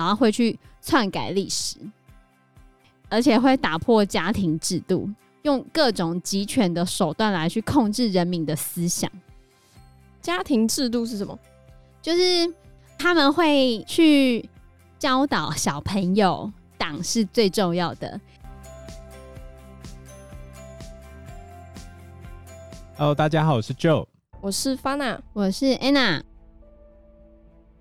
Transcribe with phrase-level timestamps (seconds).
[0.00, 1.76] 然后会去篡改历史，
[3.10, 5.06] 而且会打破家庭制度，
[5.42, 9.12] 用各种集权的手段来去控制人民的思想。
[10.22, 11.38] 家庭制度是什么？
[12.00, 12.50] 就是
[12.98, 14.48] 他们会去
[14.98, 18.18] 教导小朋友，党是最重要的。
[22.96, 24.06] Hello，大家好，我是 Joe，
[24.40, 26.22] 我是 Fana，我是 Anna。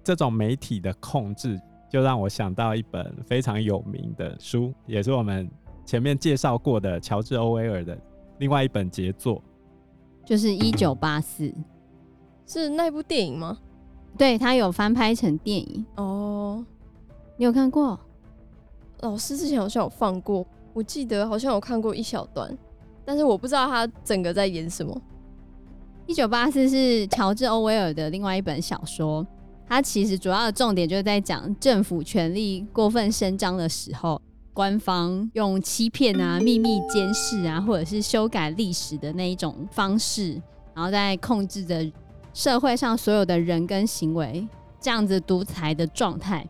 [0.04, 5.50] 这种媒体的控制，就让我想到一本非常有名的书，也是我们
[5.86, 7.98] 前面介绍过的乔治·欧威尔的
[8.38, 9.42] 另外一本杰作，
[10.24, 11.48] 就是《一九八四》。
[12.46, 13.58] 是那部电影吗？
[14.18, 16.66] 对，它有翻拍成电影哦。
[17.38, 18.00] 你有看过？
[19.02, 22.58] 老师之前好像有放过，我记得好像有看过一小段，
[23.06, 25.02] 但是我不知道他整个在演什么。
[26.06, 29.26] 一九八四是乔治·欧威尔的另外一本小说，
[29.70, 34.20] 它其实主要的重点就是在讲政府权力过分伸张的时候，
[34.52, 40.34] 官方用欺骗啊、秘密监视啊，或者是修改历史的那一种方式，
[40.74, 41.90] 然后在控制着
[42.34, 44.48] 社会上所有的人跟行为，
[44.82, 46.44] 这样子独裁的状态。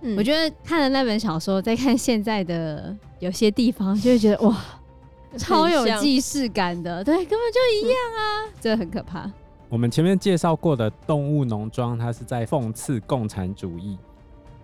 [0.00, 4.56] 嗯，我觉得看了那本小说，再看现在的有些地方，就会觉得哇。
[5.36, 9.30] 超有既视感的，对，根本就一样啊，这、嗯、很可怕。
[9.70, 13.98] 我们前面介绍过的《动物农庄》，它是在讽刺共产主义；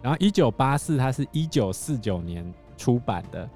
[0.00, 3.48] 然后《一九八四》，它是一九四九年出版的，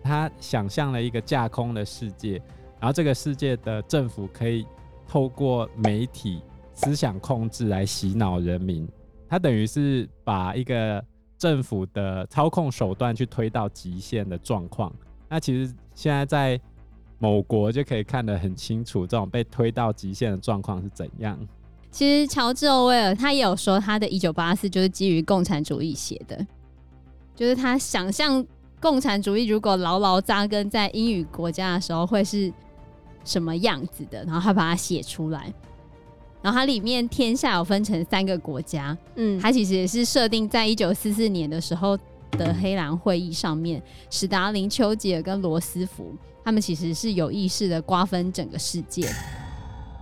[0.00, 2.40] 它想象了一个架空的世界，
[2.78, 4.64] 然后这个世界的政府可以
[5.08, 6.40] 透过媒体
[6.72, 8.88] 思想控制来洗脑人民，
[9.28, 11.04] 它等于是把一个
[11.36, 14.94] 政府的操控手段去推到极限的状况。
[15.28, 16.60] 那其实现在在
[17.18, 21.38] 某国就可以看得很清楚，这种被推到极限的状况是怎样。
[21.90, 26.46] 其实乔治·欧威尔他也有说，他的《一九八四》就是基于共产主义写的，
[27.34, 28.44] 就是他想象
[28.80, 32.52] 共产主义如果牢牢扎根在英语国家的时候会是
[33.24, 35.52] 什么样子的，然后他把它写出来。
[36.42, 41.98] 然后它里面天下有分成三个国家，嗯，它其实也是设定在一九四四年的时候。
[42.36, 46.14] 的黑兰会议上面，史达林、丘吉尔跟罗斯福，
[46.44, 49.02] 他们其实是有意识的瓜分整个世界。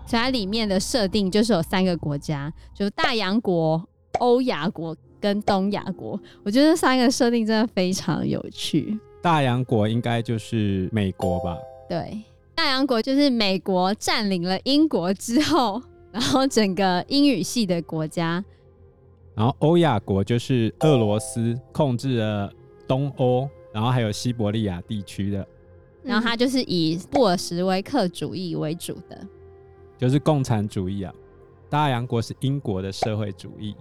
[0.06, 3.82] 所以它里面的设定就是有三个国家，就是大洋国、
[4.18, 6.20] 欧亚国跟东亚国。
[6.44, 8.98] 我觉得这三个设定真的非常有趣。
[9.22, 11.56] 大洋国应该就是美国吧？
[11.88, 12.22] 对，
[12.54, 15.80] 大洋国就是美国占领了英国之后，
[16.12, 18.44] 然后整个英语系的国家。
[19.34, 22.52] 然后欧亚国就是俄罗斯控制了
[22.86, 25.46] 东欧，然后还有西伯利亚地区的。
[26.02, 29.26] 然后它就是以布尔什维克主义为主的，
[29.98, 31.12] 就是共产主义啊。
[31.68, 33.74] 大洋国是英国的社会主义，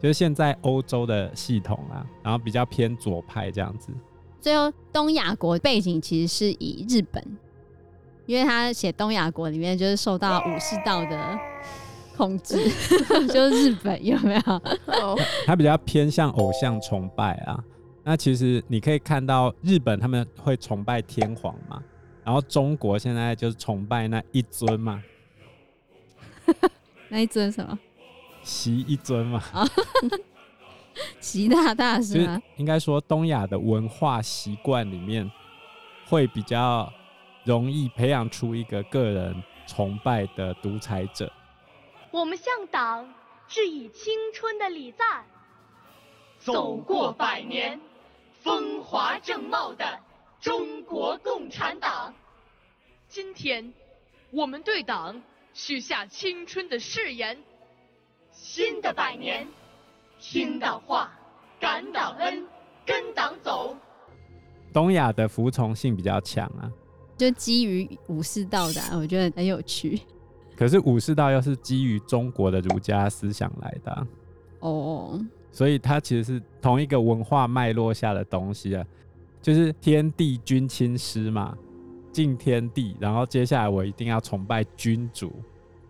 [0.00, 3.92] 就是现在欧洲的系统啊，然后比较偏左派这样子。
[4.40, 7.22] 最后东亚国背景其实是以日本，
[8.24, 11.38] 因为他写东亚国里面就是受到武士道的。
[12.18, 12.56] 控制
[13.32, 14.40] 就是日本有没有？
[15.46, 17.62] 他比较偏向偶像崇拜啊。
[18.02, 21.80] 那其实你可以看到日本他们会崇拜天皇嘛，
[22.24, 25.00] 然后中国现在就是崇拜那一尊嘛。
[27.08, 27.78] 那一尊什么？
[28.42, 29.40] 习一尊嘛。
[31.20, 32.42] 习大大是吗？
[32.56, 35.30] 应该说东亚的文化习惯里面
[36.08, 36.92] 会比较
[37.44, 41.30] 容易培养出一个个人崇拜的独裁者。
[42.10, 43.12] 我们向党
[43.48, 45.24] 致以青春的礼赞。
[46.38, 47.78] 走过百年，
[48.40, 49.98] 风华正茂的
[50.40, 52.14] 中国共产党。
[53.08, 53.72] 今天，
[54.30, 55.20] 我们对党
[55.52, 57.38] 许下青春的誓言。
[58.32, 59.46] 新的百年，
[60.20, 61.12] 听党话，
[61.58, 62.46] 感党恩，
[62.86, 63.76] 跟党走。
[64.72, 66.70] 东亚的服从性比较强啊，
[67.16, 70.00] 就基于武士道的，我觉得很有趣。
[70.58, 73.92] 可是武士道又是基于中国的儒家思想来的
[74.58, 75.20] 哦、啊，oh.
[75.52, 78.84] 所以它其实是同一个文化脉络下的东西啊，
[79.40, 81.56] 就是天地君亲师嘛，
[82.10, 85.32] 敬天地，然后接下来我一定要崇拜君主，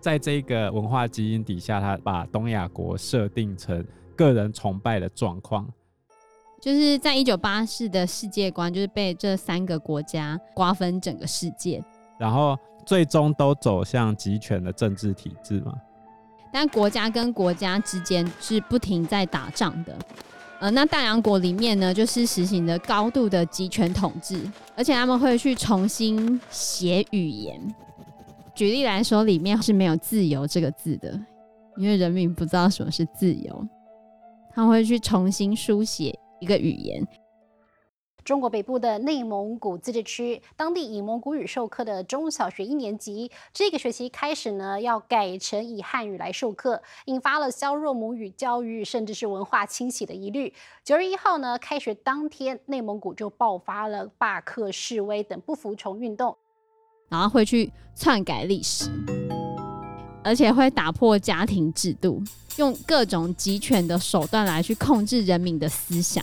[0.01, 3.83] 在这个文化基因底下，他把东亚国设定成
[4.15, 5.67] 个人崇拜的状况，
[6.61, 11.83] 就是在一九八四的世界观，就是被这三个国家瓜分整个世界，
[12.19, 12.55] 然后。
[12.89, 15.75] 最终都走向集权的政治体制吗？
[16.51, 19.95] 但国家跟国家之间是不停在打仗的。
[20.59, 24.41] 呃，那大洋国里面呢，就是实行的高度的集权统治，
[24.75, 27.61] 而且他们会去重新写语言。
[28.55, 31.13] 举例来说，里面是没有“自由”这个字的，
[31.77, 33.69] 因为人民不知道什么是自由。
[34.51, 37.07] 他会去重新书写一个语言。
[38.29, 50.53] 中国北部的内蒙古自治区，当地以蒙古语授课的中小学一年级，这个学期开始呢，要改成以汉语来授课，引发了削弱母语教育，甚至是文化清洗的疑虑。
[50.85, 56.37] 九月一号呢，开学当天，内蒙古就爆发了罢课、示威等不服从运动，
[57.09, 58.91] 然后会去篡改历史，
[60.23, 62.23] 而且会打破家庭制度，
[62.59, 66.23] 用各种集权的手段来去控制人民的思想。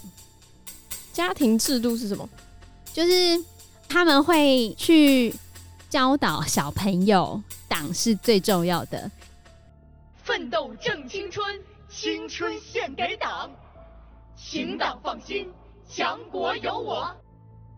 [1.15, 2.27] 家庭制度是什么？
[2.91, 3.41] 就是
[3.87, 5.33] 他们会去
[5.87, 9.09] 教导小朋友，党是最重要的。
[10.23, 11.57] 奋斗正青春，
[11.87, 13.49] 青春献给党，
[14.35, 15.47] 请党放心，
[15.89, 17.09] 强国有我。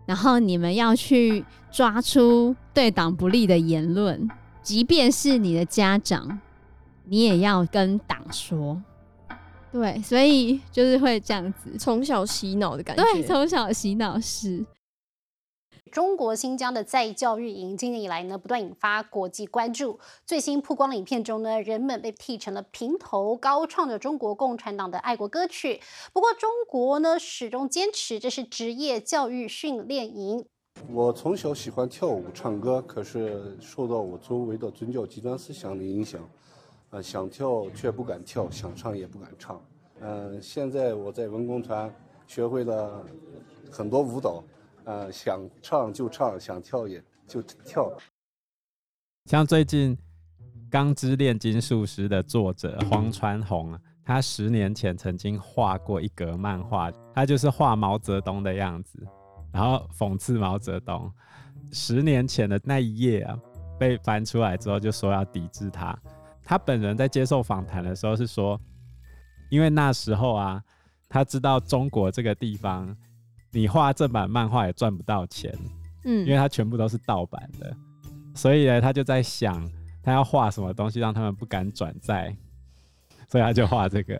[0.07, 4.27] 然后你们要去抓出对党不利的言论，
[4.63, 6.39] 即便是你的家长，
[7.03, 8.81] 你也要跟党说。
[9.71, 13.03] 对，所以就是会这样子，从小洗脑的感觉。
[13.03, 14.65] 对，从小洗脑是。
[15.89, 19.97] 中国新疆的在教育营今年以来呢，不断引发国际关注。
[20.25, 25.79] 最新曝光的影片中呢，人们被剃成了平头，高唱着中国共产党的爱国歌曲。
[26.11, 30.45] 不过，中国呢始终坚持这是职业教育训练营。
[30.91, 36.21] 我从小喜欢跳舞、唱歌，可是受到我周围的宗教极端思想的影响。
[36.91, 39.61] 呃，想跳却不敢跳，想唱也不敢唱。
[39.99, 41.93] 嗯、现在我在文工团
[42.27, 43.03] 学会了
[43.71, 44.43] 很多舞蹈，
[44.85, 47.91] 呃，想唱就唱，想跳也就跳。
[49.25, 49.97] 像最近
[50.69, 58.97] 《钢之炼金术师》的作者黄传宏，他十年前曾经画过一格漫画，他就是画毛泽东的样子，
[59.51, 61.11] 然后讽刺毛泽东。
[61.73, 63.37] 十年前的那一页啊，
[63.77, 65.97] 被翻出来之后，就说要抵制他。
[66.49, 68.57] 他本人在接受访谈的时候是说，
[69.49, 70.63] 因为那时候啊，
[71.09, 72.95] 他知道中国这个地方，
[73.51, 75.53] 你画正版漫画也赚不到钱，
[76.05, 77.75] 嗯，因为他全部都是盗版的，
[78.33, 79.69] 所以呢，他就在想，
[80.01, 82.33] 他要画什么东西让他们不敢转载，
[83.27, 84.15] 所以他就画这个。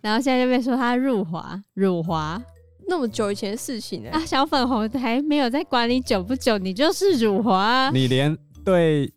[0.00, 2.42] 然后现在就被说他辱华，辱华
[2.88, 4.10] 那么久以前的事情呢？
[4.10, 9.12] 啊，小粉红还没有在管你久不久，你就是辱华，你连对。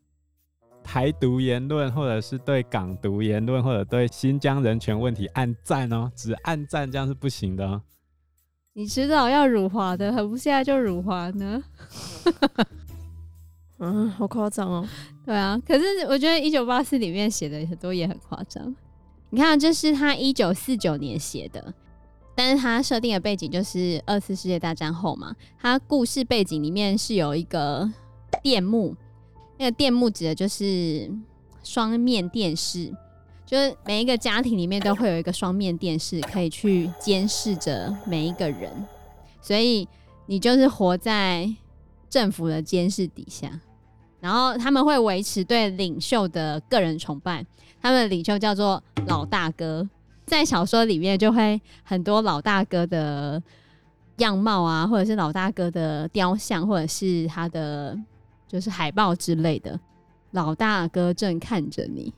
[0.92, 7.82] 台独言论，或者是对港独言论，或者对新疆人权问题按赞哦，只按赞这样是不行的哦。
[8.74, 11.64] 你迟早要辱华的，何不现在就辱华呢？
[13.80, 14.86] 嗯，好夸张哦。
[15.26, 18.76] 对啊，可是我觉得《一九八四》里面写的很多也很夸张。
[19.30, 21.74] 你看，这是他一九四九年写的，
[22.36, 25.34] 但是他设定的背景就是二次世界大战后嘛。
[25.58, 27.90] 他故事背景里面是有一个
[28.44, 28.94] 电幕。
[29.62, 31.08] 那个电幕指的就是
[31.64, 32.92] 双面电视，
[33.46, 38.72] 就是每一个家庭里面都会有一个双面电视，可以去监视着每一个人，
[39.40, 39.88] 所以
[40.26, 41.48] 你就是活在
[42.10, 43.62] 政府的监视底下。
[44.20, 47.46] 然后他们会维持对领袖的个人崇拜，
[47.80, 49.88] 他们的领袖叫做老大哥，
[50.26, 53.40] 在小说里面就会很多老大哥的
[54.18, 57.96] 样貌啊，或者是老大哥的雕像，或者是他的。
[58.52, 59.80] 就是海报之类的，
[60.32, 62.14] 老大哥正看着你。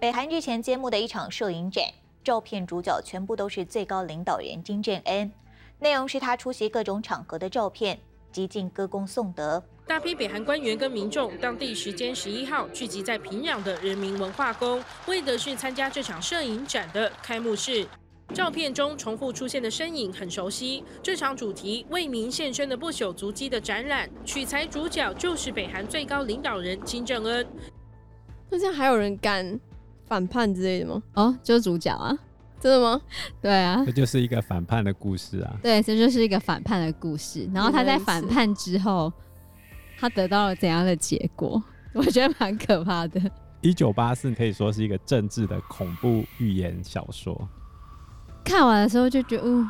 [0.00, 1.84] 北韩日前揭幕的一场摄影展，
[2.24, 5.30] 照片主角全部都是最高领导人金正恩，
[5.78, 8.00] 内容是他出席各种场合的照片，
[8.32, 9.62] 极尽歌功颂德。
[9.86, 17.86] 大批北韩官员跟民众，当地时间十一号聚集在平壤的人民文化宫，为的是参加这场摄影展的开幕式。
[18.34, 20.84] 照片中重复出现的身影很熟悉。
[21.02, 27.46] 这场主题为民献身的不朽足迹的展览，取材主角就是北韩最高领导人金正恩。
[28.50, 29.58] 那这样还有人敢
[30.06, 31.02] 反叛之类的吗？
[31.14, 32.16] 哦，就是主角啊，
[32.60, 33.00] 真的吗？
[33.40, 35.56] 对啊，这就是一个反叛的故事啊。
[35.62, 37.48] 对，这就是一个反叛的故事。
[37.52, 39.12] 然后他在反叛之后，
[39.98, 41.62] 他得到了怎样的结果？
[41.94, 43.20] 我觉得蛮可怕的。
[43.62, 47.48] 一九八四可以说是一个政治的恐怖预言小说。
[48.48, 49.68] 看完的时候就觉得，嗯，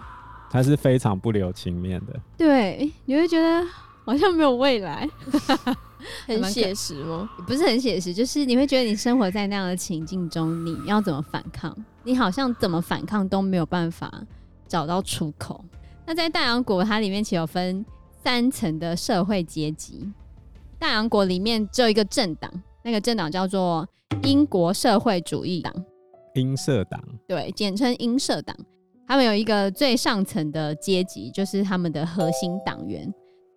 [0.51, 2.19] 他是非常不留情面的。
[2.37, 3.67] 对，你会觉得
[4.05, 5.09] 好像没有未来，
[6.27, 7.29] 很写实吗？
[7.47, 11.77] 不是很写实，就是你会觉得你生活在那样的情境中，你要怎么反抗？
[12.05, 14.13] 你好像怎么反抗都没有办法
[14.67, 15.63] 找到出口。
[16.07, 17.85] 那在大洋国，它里面其实有分
[18.25, 20.11] 三层的社会阶级。
[20.79, 22.51] 大洋国里面只有一个政党，
[22.83, 23.87] 那个政党叫做
[24.23, 25.75] 英国社会主义党。
[26.39, 28.57] 英社党，对，简称英社党。
[29.07, 33.11] 他们有一个最上层的阶级，就是他们的核心党员，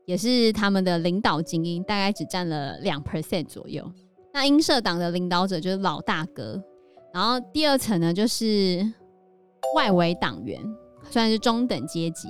[0.06, 3.86] 也是他们的领导精英，大概只占了两 percent 左右。
[4.34, 6.62] 那英社党的领导者就是老大哥，
[7.14, 8.82] 然后第二层呢，就是
[9.76, 10.58] 外围党员，
[11.10, 12.30] 算是中等阶级，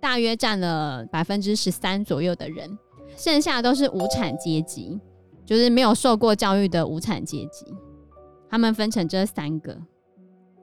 [0.00, 2.76] 大约占了百分之十三左右的人，
[3.16, 4.98] 剩下都是无产阶级，
[5.44, 7.64] 就是没有受过教育的无产阶级。
[8.48, 9.76] 他们分成这三个。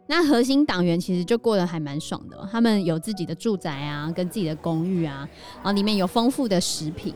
[0.08, 7.14] 那核心党员其实就过得还蛮爽的，他们有自己的住宅啊，跟自己的公寓啊，然后里面有丰富的食品。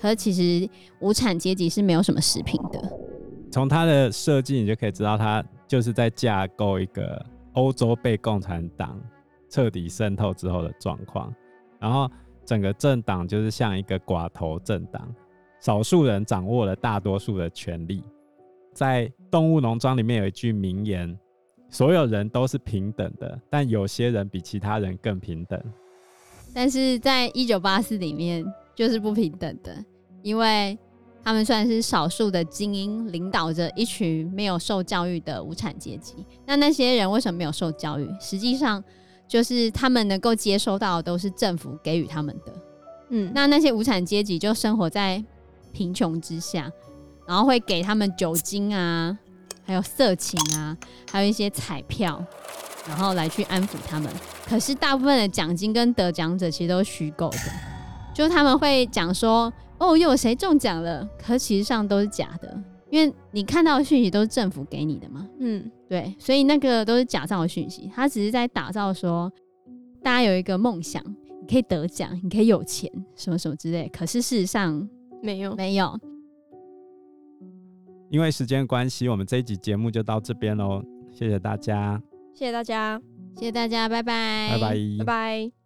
[0.00, 0.68] 可是其实
[1.00, 2.80] 无产阶级是没有什么食品的。
[3.50, 5.44] 从它的设计，你就可以知道它。
[5.68, 7.20] 就是在架构一个
[7.54, 9.00] 欧洲被共产党
[9.50, 11.34] 彻底渗透之后的状况，
[11.80, 12.08] 然后
[12.44, 15.12] 整个政党就是像一个寡头政党，
[15.58, 18.04] 少数人掌握了大多数的权力。
[18.76, 21.18] 在《动物农庄》里面有一句名言
[21.70, 25.58] ：“所有人都是平等的，但有些人比其他人更平等。”
[26.52, 29.82] 但是在一九八四里面就是不平等的，
[30.22, 30.78] 因为。
[31.24, 36.14] 他们算是少数的精英，领导着一群没有受教育的无产阶级。
[36.46, 38.08] 那那些人为什么没有受教育？
[38.20, 38.80] 实际上，
[39.26, 42.52] 就是他们能够接收到的都是政府给予他们的。
[43.08, 45.20] 嗯，那那些无产阶级就生活在
[45.72, 46.70] 贫穷之下，
[47.26, 49.16] 然后会给他们酒精啊，
[49.64, 50.76] 还有色情啊，
[51.10, 52.24] 还有一些彩票，
[52.88, 54.10] 然后来去安抚他们。
[54.46, 57.38] 可是大部分的奖金跟得奖者其实都是虚构的，
[58.14, 59.52] 就他们会讲说。
[59.78, 61.06] 哦，又有谁中奖了？
[61.22, 65.28] 可其实上都是假的，因为你看到的讯息都是政府给你的嘛。
[65.38, 67.92] 嗯，对，所以那个都是假造的讯息。
[67.94, 69.30] 他只是在打造说，
[70.02, 71.04] 大家有一个梦想，
[71.42, 73.86] 你可以得奖，你可以有钱，什么什么之类。
[73.90, 74.88] 可是事实上
[75.22, 76.00] 没有，没有。
[78.10, 80.82] 因为时间关系，我们这一集节目就到这边喽。
[81.12, 82.00] 谢谢大家，
[82.34, 83.00] 谢谢大家，
[83.36, 85.65] 谢谢大家，拜拜，拜拜，拜拜。